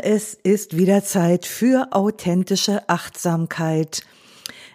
[0.00, 4.02] Es ist wieder Zeit für authentische Achtsamkeit.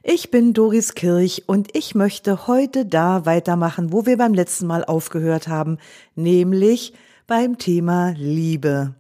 [0.04, 4.86] Ich bin Doris Kirch und ich möchte heute da weitermachen, wo wir beim letzten Mal
[4.86, 5.80] aufgehört haben,
[6.16, 6.94] nämlich
[7.26, 8.94] beim Thema Liebe.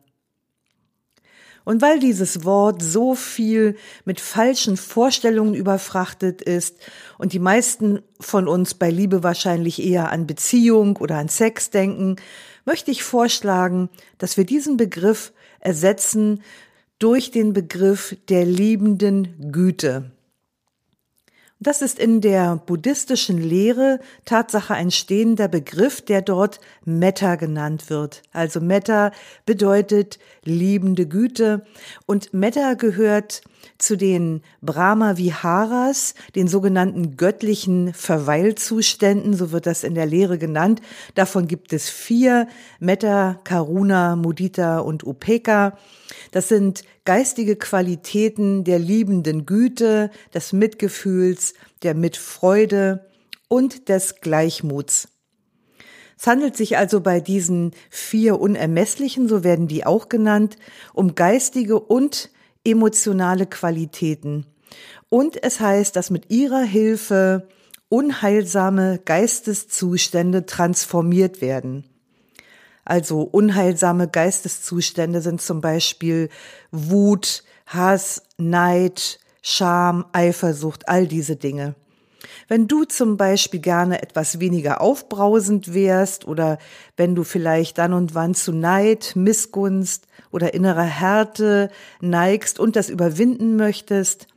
[1.66, 3.75] Und weil dieses Wort so viel
[4.05, 6.77] mit falschen Vorstellungen überfrachtet ist
[7.17, 12.16] und die meisten von uns bei Liebe wahrscheinlich eher an Beziehung oder an Sex denken,
[12.66, 16.41] möchte ich vorschlagen, dass wir diesen Begriff ersetzen
[17.00, 20.11] durch den Begriff der liebenden Güte.
[21.59, 28.22] Das ist in der buddhistischen Lehre Tatsache ein stehender Begriff, der dort Metta genannt wird.
[28.31, 29.11] Also Metta
[29.45, 31.66] bedeutet liebende Güte
[32.05, 33.41] und Metta gehört
[33.77, 40.81] zu den Brahma Viharas, den sogenannten göttlichen Verweilzuständen, so wird das in der Lehre genannt.
[41.15, 42.47] Davon gibt es vier,
[42.79, 45.77] Metta, Karuna, Mudita und Upeka.
[46.31, 53.07] Das sind geistige Qualitäten der liebenden Güte, des Mitgefühls, der Mitfreude
[53.47, 55.09] und des Gleichmuts.
[56.19, 60.57] Es handelt sich also bei diesen vier unermesslichen, so werden die auch genannt,
[60.93, 62.31] um geistige und
[62.67, 64.45] emotionale Qualitäten.
[65.09, 67.47] Und es heißt, dass mit ihrer Hilfe
[67.89, 71.85] unheilsame Geisteszustände transformiert werden.
[72.83, 76.29] Also unheilsame Geisteszustände sind zum Beispiel
[76.71, 81.75] Wut, Hass, Neid, Scham, Eifersucht, all diese Dinge.
[82.47, 86.57] Wenn du zum Beispiel gerne etwas weniger aufbrausend wärst oder
[86.95, 91.69] wenn du vielleicht dann und wann zu Neid, Missgunst oder innerer Härte
[92.01, 94.27] neigst und das überwinden möchtest,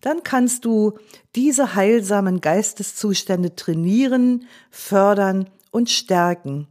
[0.00, 0.98] dann kannst du
[1.34, 6.68] diese heilsamen Geisteszustände trainieren, fördern und stärken.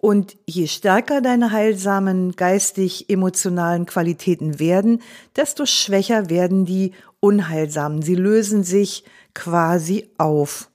[0.00, 5.02] Und je stärker deine heilsamen geistig-emotionalen Qualitäten werden,
[5.34, 8.02] desto schwächer werden die unheilsamen.
[8.02, 9.04] Sie lösen sich
[9.38, 10.68] quasi auf.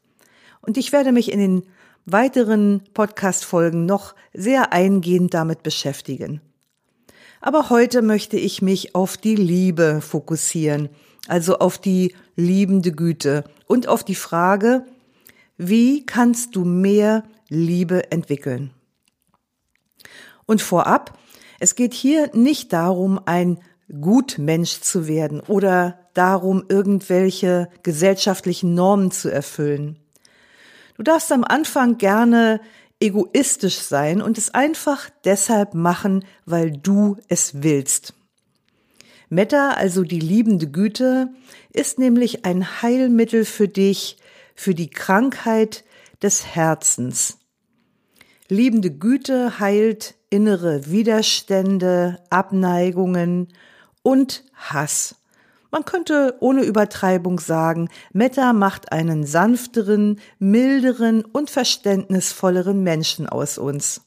[0.61, 1.63] Und ich werde mich in den
[2.05, 6.39] weiteren Podcast-Folgen noch sehr eingehend damit beschäftigen.
[7.41, 10.87] Aber heute möchte ich mich auf die Liebe fokussieren,
[11.27, 14.85] also auf die liebende Güte und auf die Frage,
[15.57, 18.71] wie kannst du mehr Liebe entwickeln?
[20.45, 21.19] Und vorab,
[21.59, 23.59] es geht hier nicht darum, ein
[23.99, 29.99] Gutmensch zu werden oder darum, irgendwelche gesellschaftlichen Normen zu erfüllen.
[30.95, 32.61] Du darfst am Anfang gerne
[32.99, 38.13] egoistisch sein und es einfach deshalb machen, weil du es willst.
[39.29, 41.29] Metta, also die liebende Güte,
[41.71, 44.17] ist nämlich ein Heilmittel für dich,
[44.55, 45.83] für die Krankheit
[46.21, 47.39] des Herzens.
[48.47, 53.47] Liebende Güte heilt innere Widerstände, Abneigungen
[54.03, 55.15] und Hass.
[55.73, 64.01] Man könnte ohne Übertreibung sagen, Metta macht einen sanfteren, milderen und verständnisvolleren Menschen aus uns.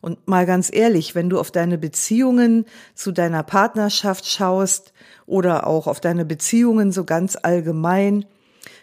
[0.00, 2.64] Und mal ganz ehrlich, wenn du auf deine Beziehungen
[2.96, 4.92] zu deiner Partnerschaft schaust
[5.26, 8.24] oder auch auf deine Beziehungen so ganz allgemein,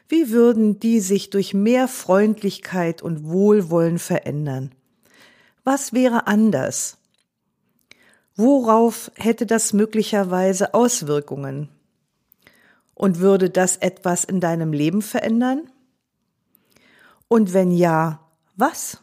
[0.08, 4.72] wie würden die sich durch mehr Freundlichkeit und Wohlwollen verändern?
[5.66, 6.99] Was wäre anders?
[8.42, 11.68] Worauf hätte das möglicherweise Auswirkungen?
[12.94, 15.70] Und würde das etwas in deinem Leben verändern?
[17.28, 18.22] Und wenn ja,
[18.56, 19.02] was?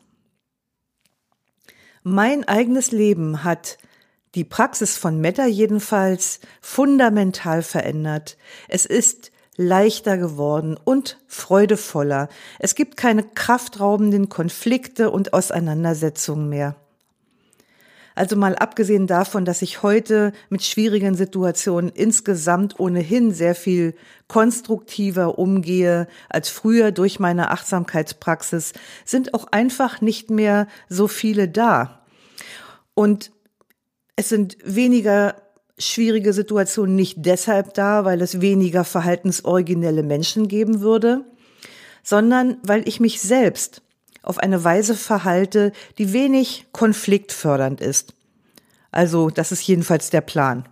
[2.02, 3.76] Mein eigenes Leben hat
[4.34, 8.38] die Praxis von Metta jedenfalls fundamental verändert.
[8.68, 12.30] Es ist leichter geworden und freudevoller.
[12.58, 16.76] Es gibt keine kraftraubenden Konflikte und Auseinandersetzungen mehr.
[18.16, 23.94] Also mal abgesehen davon, dass ich heute mit schwierigen Situationen insgesamt ohnehin sehr viel
[24.26, 28.72] konstruktiver umgehe als früher durch meine Achtsamkeitspraxis,
[29.04, 32.06] sind auch einfach nicht mehr so viele da.
[32.94, 33.32] Und
[34.16, 35.36] es sind weniger
[35.76, 41.26] schwierige Situation nicht deshalb da, weil es weniger verhaltensoriginelle Menschen geben würde,
[42.02, 43.82] sondern weil ich mich selbst
[44.26, 48.14] auf eine Weise verhalte, die wenig konfliktfördernd ist.
[48.90, 50.68] Also das ist jedenfalls der Plan.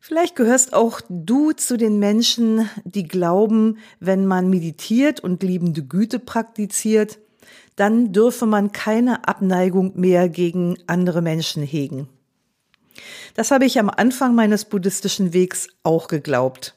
[0.00, 6.18] Vielleicht gehörst auch du zu den Menschen, die glauben, wenn man meditiert und liebende Güte
[6.18, 7.18] praktiziert,
[7.76, 12.08] dann dürfe man keine Abneigung mehr gegen andere Menschen hegen.
[13.34, 16.74] Das habe ich am Anfang meines buddhistischen Wegs auch geglaubt.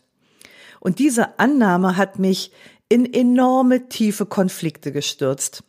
[0.81, 2.51] Und diese Annahme hat mich
[2.91, 5.63] in enorme tiefe Konflikte gestürzt.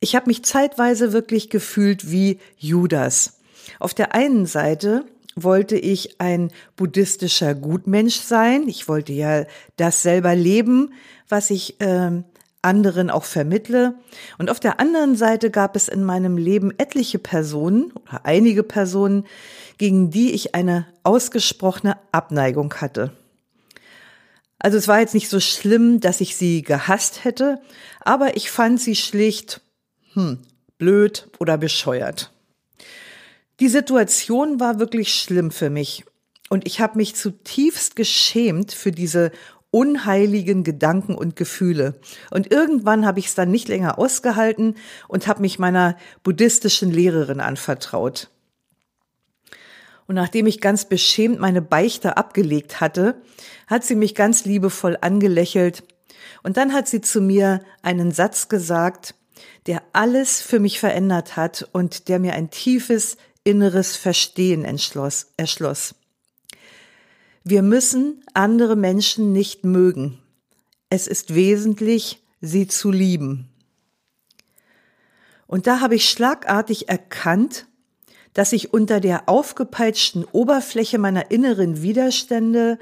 [0.00, 3.40] Ich habe mich zeitweise wirklich gefühlt wie Judas.
[3.80, 5.04] Auf der einen Seite
[5.34, 8.66] wollte ich ein buddhistischer Gutmensch sein.
[8.66, 9.44] Ich wollte ja
[9.76, 10.94] das selber leben,
[11.28, 12.22] was ich äh,
[12.62, 13.94] anderen auch vermittle.
[14.38, 19.26] Und auf der anderen Seite gab es in meinem Leben etliche Personen oder einige Personen,
[19.76, 23.12] gegen die ich eine ausgesprochene Abneigung hatte.
[24.58, 27.60] Also es war jetzt nicht so schlimm, dass ich sie gehasst hätte,
[28.00, 29.60] aber ich fand sie schlicht
[30.14, 30.38] hm,
[30.78, 32.32] blöd oder bescheuert.
[33.60, 36.04] Die Situation war wirklich schlimm für mich
[36.48, 39.32] und ich habe mich zutiefst geschämt für diese
[39.70, 42.00] unheiligen Gedanken und Gefühle.
[42.30, 44.76] Und irgendwann habe ich es dann nicht länger ausgehalten
[45.08, 48.30] und habe mich meiner buddhistischen Lehrerin anvertraut.
[50.06, 53.20] Und nachdem ich ganz beschämt meine Beichte abgelegt hatte,
[53.66, 55.82] hat sie mich ganz liebevoll angelächelt
[56.42, 59.14] und dann hat sie zu mir einen Satz gesagt,
[59.66, 65.94] der alles für mich verändert hat und der mir ein tiefes inneres Verstehen entschloss, erschloss.
[67.42, 70.18] Wir müssen andere Menschen nicht mögen.
[70.88, 73.48] Es ist wesentlich, sie zu lieben.
[75.46, 77.66] Und da habe ich schlagartig erkannt,
[78.36, 82.78] dass ich unter der aufgepeitschten Oberfläche meiner inneren Widerstände,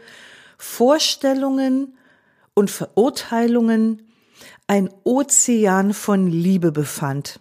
[0.58, 1.96] Vorstellungen
[2.54, 4.02] und Verurteilungen
[4.66, 7.38] ein Ozean von Liebe befand.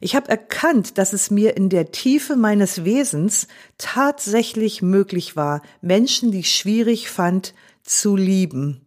[0.00, 3.46] Ich habe erkannt, dass es mir in der Tiefe meines Wesens
[3.76, 8.80] tatsächlich möglich war, Menschen, die ich schwierig fand, zu lieben.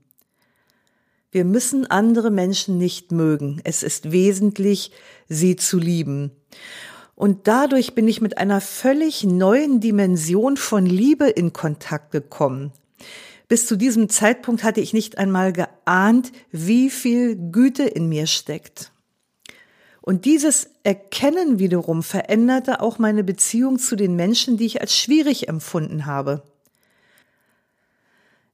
[1.29, 3.61] Wir müssen andere Menschen nicht mögen.
[3.63, 4.91] Es ist wesentlich,
[5.29, 6.31] sie zu lieben.
[7.15, 12.71] Und dadurch bin ich mit einer völlig neuen Dimension von Liebe in Kontakt gekommen.
[13.47, 18.91] Bis zu diesem Zeitpunkt hatte ich nicht einmal geahnt, wie viel Güte in mir steckt.
[20.01, 25.47] Und dieses Erkennen wiederum veränderte auch meine Beziehung zu den Menschen, die ich als schwierig
[25.47, 26.43] empfunden habe.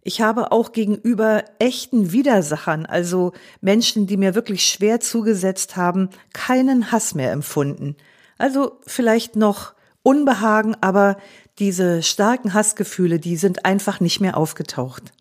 [0.04, 6.92] Ich habe auch gegenüber echten Widersachern, also Menschen, die mir wirklich schwer zugesetzt haben, keinen
[6.92, 7.96] Hass mehr empfunden.
[8.40, 11.18] Also vielleicht noch Unbehagen, aber
[11.60, 15.14] diese starken Hassgefühle, die sind einfach nicht mehr aufgetaucht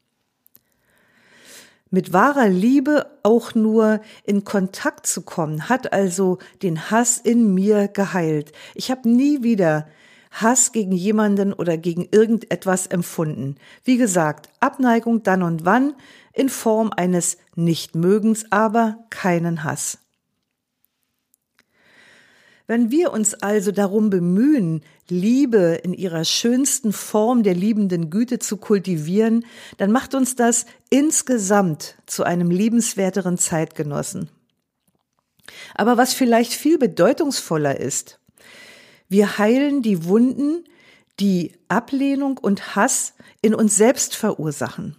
[1.90, 7.88] mit wahrer Liebe auch nur in Kontakt zu kommen, hat also den Hass in mir
[7.88, 8.52] geheilt.
[8.74, 9.88] Ich habe nie wieder
[10.30, 13.56] Hass gegen jemanden oder gegen irgendetwas empfunden.
[13.84, 15.94] Wie gesagt, Abneigung dann und wann
[16.34, 19.98] in Form eines Nichtmögens, aber keinen Hass.
[22.68, 28.58] Wenn wir uns also darum bemühen, Liebe in ihrer schönsten Form der liebenden Güte zu
[28.58, 29.46] kultivieren,
[29.78, 34.28] dann macht uns das insgesamt zu einem liebenswerteren Zeitgenossen.
[35.74, 38.20] Aber was vielleicht viel bedeutungsvoller ist,
[39.08, 40.62] wir heilen die Wunden,
[41.20, 44.94] die Ablehnung und Hass in uns selbst verursachen.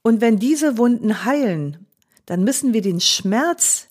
[0.00, 1.86] Und wenn diese Wunden heilen,
[2.24, 3.87] dann müssen wir den Schmerz,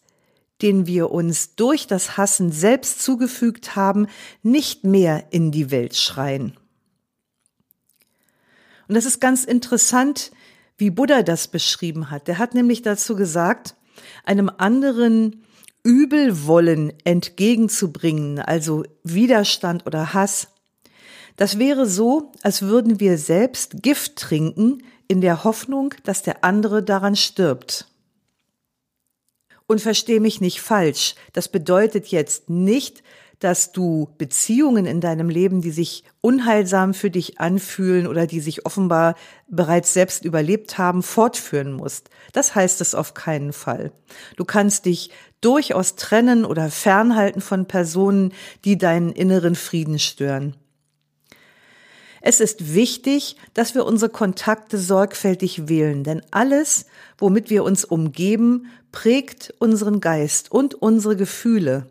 [0.62, 4.08] den wir uns durch das Hassen selbst zugefügt haben,
[4.44, 6.58] nicht mehr in die Welt schreien.
[8.88, 10.32] Und das ist ganz interessant,
[10.78, 12.28] wie Buddha das beschrieben hat.
[12.28, 13.76] Der hat nämlich dazu gesagt,
[14.24, 15.44] einem anderen
[15.84, 20.50] Übelwollen entgegenzubringen, also Widerstand oder Hass.
[21.36, 26.84] Das wäre so, als würden wir selbst Gift trinken in der Hoffnung, dass der andere
[26.84, 27.88] daran stirbt.
[29.68, 31.16] Und versteh mich nicht falsch.
[31.34, 33.04] Das bedeutet jetzt nicht,
[33.40, 38.66] dass du Beziehungen in deinem Leben, die sich unheilsam für dich anfühlen oder die sich
[38.66, 39.16] offenbar
[39.48, 42.10] bereits selbst überlebt haben, fortführen musst.
[42.34, 43.92] Das heißt es auf keinen Fall.
[44.38, 48.34] Du kannst dich durchaus trennen oder fernhalten von Personen,
[48.66, 50.56] die deinen inneren Frieden stören.
[52.22, 58.66] Es ist wichtig, dass wir unsere Kontakte sorgfältig wählen, denn alles, womit wir uns umgeben,
[58.92, 61.88] prägt unseren Geist und unsere Gefühle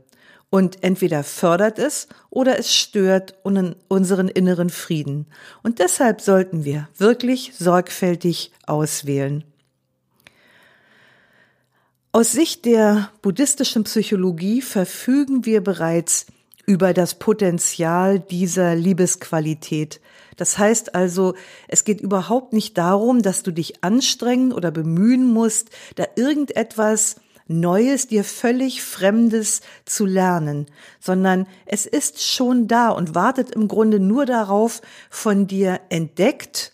[0.51, 5.27] und entweder fördert es oder es stört unseren inneren Frieden.
[5.63, 9.45] Und deshalb sollten wir wirklich sorgfältig auswählen.
[12.13, 16.27] Aus Sicht der buddhistischen Psychologie verfügen wir bereits
[16.67, 20.01] über das Potenzial dieser Liebesqualität.
[20.37, 21.35] Das heißt also,
[21.69, 27.17] es geht überhaupt nicht darum, dass du dich anstrengen oder bemühen musst, da irgendetwas
[27.49, 30.67] Neues, dir völlig Fremdes zu lernen,
[30.99, 36.73] sondern es ist schon da und wartet im Grunde nur darauf, von dir entdeckt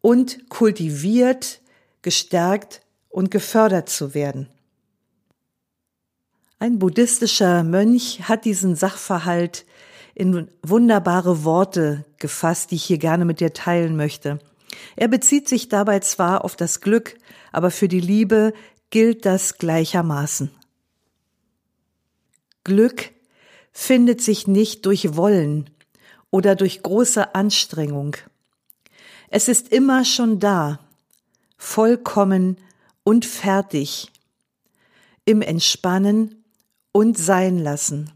[0.00, 1.60] und kultiviert,
[2.00, 4.48] gestärkt und gefördert zu werden.
[6.62, 9.64] Ein buddhistischer Mönch hat diesen Sachverhalt
[10.14, 14.40] in wunderbare Worte gefasst, die ich hier gerne mit dir teilen möchte.
[14.94, 17.16] Er bezieht sich dabei zwar auf das Glück,
[17.50, 18.52] aber für die Liebe
[18.90, 20.50] gilt das gleichermaßen.
[22.62, 23.10] Glück
[23.72, 25.70] findet sich nicht durch Wollen
[26.30, 28.18] oder durch große Anstrengung.
[29.30, 30.78] Es ist immer schon da,
[31.56, 32.58] vollkommen
[33.02, 34.12] und fertig,
[35.24, 36.39] im Entspannen
[36.92, 38.12] und Sein lassen.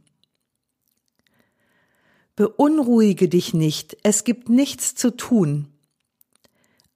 [2.36, 5.68] Beunruhige dich nicht, es gibt nichts zu tun.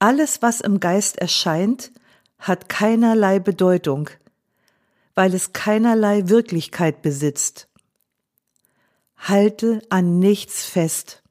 [0.00, 1.92] Alles, was im Geist erscheint,
[2.38, 4.10] hat keinerlei Bedeutung,
[5.14, 7.68] weil es keinerlei Wirklichkeit besitzt.
[9.16, 11.22] Halte an nichts fest.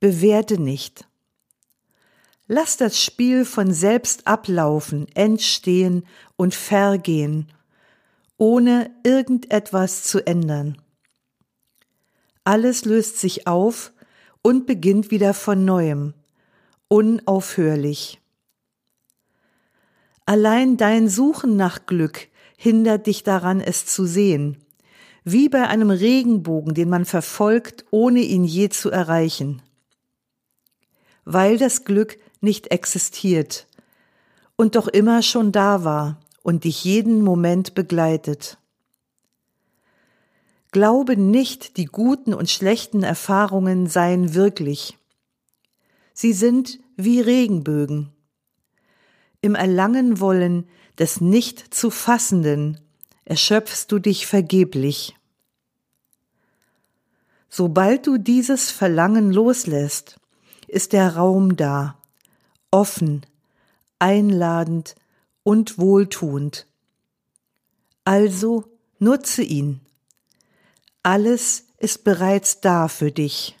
[0.00, 1.06] Bewerte nicht.
[2.46, 6.04] Lass das Spiel von selbst ablaufen, entstehen
[6.36, 7.52] und vergehen,
[8.40, 10.80] ohne irgendetwas zu ändern.
[12.42, 13.92] Alles löst sich auf
[14.40, 16.14] und beginnt wieder von neuem,
[16.88, 18.18] unaufhörlich.
[20.24, 24.56] Allein dein Suchen nach Glück hindert dich daran, es zu sehen,
[25.22, 29.60] wie bei einem Regenbogen, den man verfolgt, ohne ihn je zu erreichen.
[31.26, 33.66] Weil das Glück nicht existiert
[34.56, 38.58] und doch immer schon da war und dich jeden Moment begleitet.
[40.72, 44.98] Glaube nicht, die guten und schlechten Erfahrungen seien wirklich.
[46.12, 48.12] Sie sind wie Regenbögen
[49.42, 50.68] im Erlangen wollen
[50.98, 52.80] des nicht zu fassenden
[53.24, 55.16] erschöpfst du dich vergeblich.
[57.48, 60.16] Sobald du dieses Verlangen loslässt,
[60.68, 61.96] ist der Raum da,
[62.70, 63.24] offen,
[63.98, 64.94] einladend
[65.42, 66.66] und wohltuend.
[68.04, 68.64] Also
[68.98, 69.80] nutze ihn.
[71.02, 73.56] Alles ist bereits da für dich.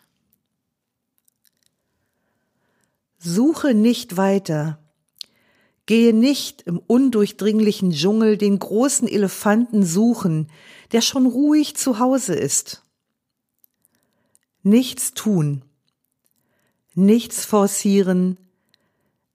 [3.18, 4.80] Suche nicht weiter,
[5.90, 10.48] Gehe nicht im undurchdringlichen Dschungel den großen Elefanten suchen,
[10.92, 12.84] der schon ruhig zu Hause ist.
[14.62, 15.64] Nichts tun,
[16.94, 18.36] nichts forcieren,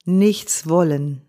[0.06, 1.24] nichts wollen.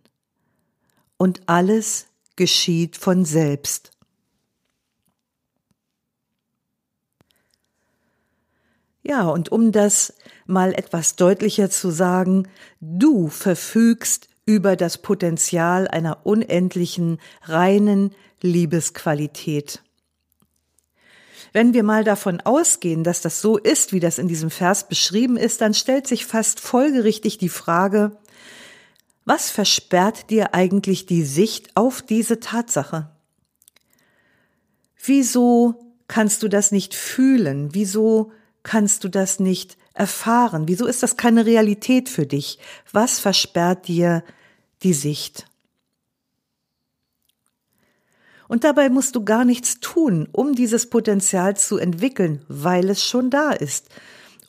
[1.18, 2.06] Und alles
[2.36, 3.90] geschieht von selbst.
[9.02, 10.14] Ja, und um das
[10.46, 12.48] mal etwas deutlicher zu sagen,
[12.80, 19.82] du verfügst über das Potenzial einer unendlichen, reinen Liebesqualität.
[21.52, 25.36] Wenn wir mal davon ausgehen, dass das so ist, wie das in diesem Vers beschrieben
[25.36, 28.16] ist, dann stellt sich fast folgerichtig die Frage,
[29.26, 33.10] was versperrt dir eigentlich die Sicht auf diese Tatsache?
[35.04, 35.74] Wieso
[36.08, 37.74] kannst du das nicht fühlen?
[37.74, 40.68] Wieso kannst du das nicht erfahren?
[40.68, 42.60] Wieso ist das keine Realität für dich?
[42.92, 44.22] Was versperrt dir
[44.84, 45.46] die Sicht?
[48.46, 53.30] Und dabei musst du gar nichts tun, um dieses Potenzial zu entwickeln, weil es schon
[53.30, 53.88] da ist.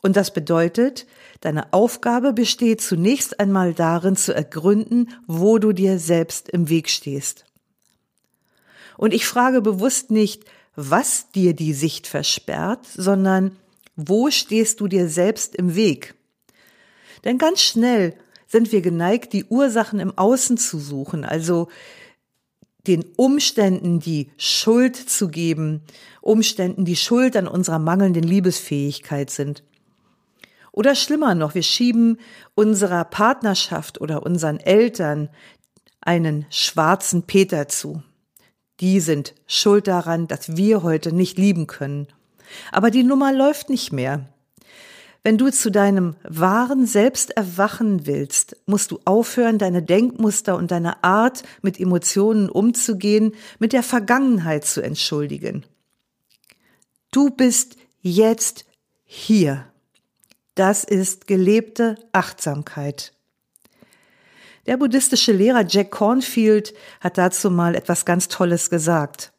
[0.03, 1.07] Und das bedeutet,
[1.41, 7.45] deine Aufgabe besteht zunächst einmal darin zu ergründen, wo du dir selbst im Weg stehst.
[8.97, 13.55] Und ich frage bewusst nicht, was dir die Sicht versperrt, sondern
[13.95, 16.15] wo stehst du dir selbst im Weg?
[17.23, 18.15] Denn ganz schnell
[18.47, 21.67] sind wir geneigt, die Ursachen im Außen zu suchen, also
[22.87, 25.81] den Umständen die Schuld zu geben,
[26.21, 29.63] Umständen, die Schuld an unserer mangelnden Liebesfähigkeit sind.
[30.77, 32.19] Oder schlimmer noch, wir schieben
[32.53, 35.27] unserer Partnerschaft oder unseren Eltern
[36.01, 38.03] einen schwarzen Peter zu.
[38.79, 42.05] Die sind schuld daran, dass wir heute nicht lieben können.
[42.71, 44.29] Aber die Nummer läuft nicht mehr.
[45.23, 51.03] Wenn du zu deinem wahren Selbst erwachen willst, musst du aufhören, deine Denkmuster und deine
[51.03, 55.65] Art, mit Emotionen umzugehen, mit der Vergangenheit zu entschuldigen.
[57.09, 58.65] Du bist jetzt
[59.05, 59.65] hier.
[60.57, 63.13] Das ist gelebte Achtsamkeit.
[64.65, 69.33] Der buddhistische Lehrer Jack Cornfield hat dazu mal etwas ganz Tolles gesagt.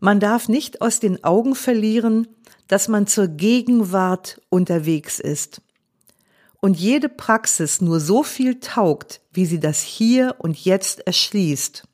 [0.00, 2.26] Man darf nicht aus den Augen verlieren,
[2.68, 5.60] dass man zur Gegenwart unterwegs ist.
[6.62, 11.86] Und jede Praxis nur so viel taugt, wie sie das Hier und Jetzt erschließt.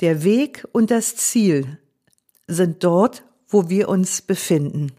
[0.00, 1.78] Der Weg und das Ziel
[2.46, 4.92] sind dort, wo wir uns befinden.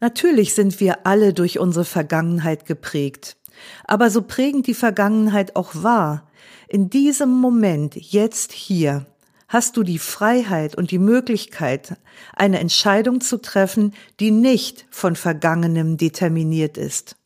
[0.00, 3.36] Natürlich sind wir alle durch unsere Vergangenheit geprägt,
[3.84, 6.30] aber so prägend die Vergangenheit auch war,
[6.68, 9.06] in diesem Moment, jetzt hier,
[9.48, 11.98] hast du die Freiheit und die Möglichkeit,
[12.34, 17.16] eine Entscheidung zu treffen, die nicht von Vergangenem determiniert ist.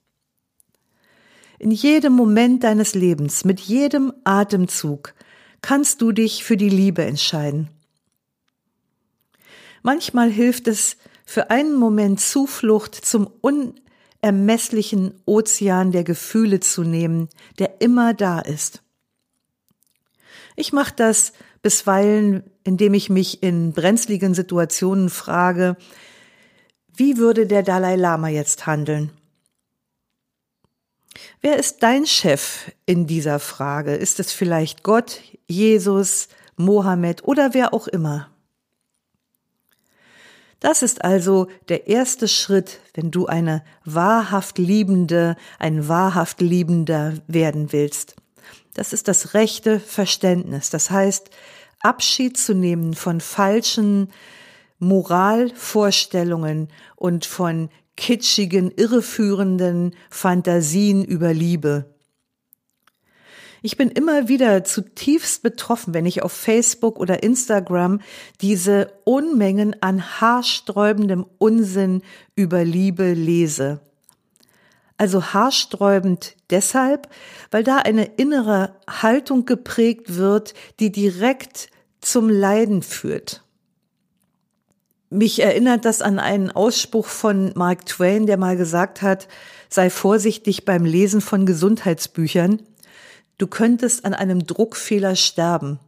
[1.59, 5.15] In jedem Moment deines Lebens, mit jedem Atemzug,
[5.61, 7.69] kannst du dich für die Liebe entscheiden.
[9.83, 17.29] Manchmal hilft es, für einen Moment Zuflucht zum unermesslichen Ozean der Gefühle zu nehmen,
[17.59, 18.83] der immer da ist.
[20.57, 25.77] Ich mache das bisweilen, indem ich mich in brenzligen Situationen frage,
[26.97, 29.11] wie würde der Dalai Lama jetzt handeln?
[31.41, 33.95] Wer ist dein Chef in dieser Frage?
[33.95, 38.31] Ist es vielleicht Gott, Jesus, Mohammed oder wer auch immer?
[40.65, 47.71] Das ist also der erste Schritt, wenn du eine wahrhaft Liebende, ein wahrhaft Liebender werden
[47.71, 48.17] willst.
[48.73, 50.71] Das ist das rechte Verständnis.
[50.71, 51.29] Das heißt,
[51.81, 54.09] Abschied zu nehmen von falschen
[54.79, 57.69] Moralvorstellungen und von
[57.99, 61.94] kitschigen, irreführenden Fantasien über Liebe.
[63.67, 68.03] Ich bin immer wieder zutiefst betroffen, wenn ich auf Facebook oder Instagram
[68.43, 72.03] diese Unmengen an haarsträubendem Unsinn
[72.37, 73.81] über Liebe lese.
[74.99, 77.09] Also haarsträubend deshalb,
[77.51, 81.71] weil da eine innere Haltung geprägt wird, die direkt
[82.03, 83.45] zum Leiden führt.
[85.09, 89.27] Mich erinnert das an einen Ausspruch von Mark Twain, der mal gesagt hat,
[89.71, 92.61] sei vorsichtig beim Lesen von Gesundheitsbüchern,
[93.39, 95.79] du könntest an einem Druckfehler sterben.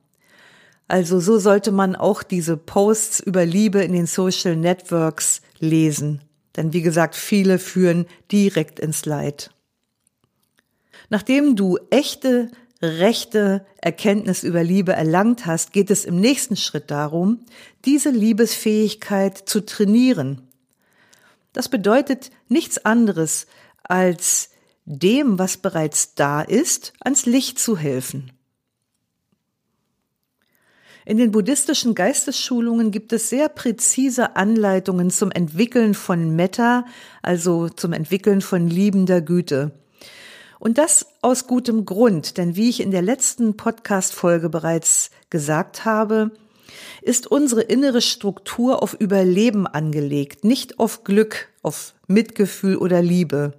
[0.88, 6.22] Also so sollte man auch diese Posts über Liebe in den Social Networks lesen.
[6.56, 9.50] Denn wie gesagt, viele führen direkt ins Leid.
[11.08, 17.44] Nachdem du echte, rechte Erkenntnis über Liebe erlangt hast, geht es im nächsten Schritt darum,
[17.84, 20.42] diese Liebesfähigkeit zu trainieren.
[21.52, 23.46] Das bedeutet nichts anderes
[23.82, 24.50] als
[24.86, 28.32] dem, was bereits da ist, ans Licht zu helfen.
[31.04, 36.84] In den buddhistischen Geistesschulungen gibt es sehr präzise Anleitungen zum Entwickeln von Metta,
[37.22, 39.72] also zum Entwickeln von liebender Güte.
[40.58, 46.32] Und das aus gutem Grund, denn wie ich in der letzten Podcast-Folge bereits gesagt habe,
[47.02, 53.54] ist unsere innere Struktur auf Überleben angelegt, nicht auf Glück, auf Mitgefühl oder Liebe.